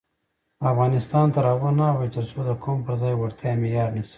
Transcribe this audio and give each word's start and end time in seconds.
افغانستان 0.71 1.27
تر 1.35 1.43
هغو 1.51 1.69
نه 1.79 1.85
ابادیږي، 1.93 2.13
ترڅو 2.17 2.39
د 2.49 2.51
قوم 2.63 2.79
پر 2.85 2.93
ځای 3.01 3.13
وړتیا 3.17 3.51
معیار 3.61 3.89
نشي. 3.97 4.09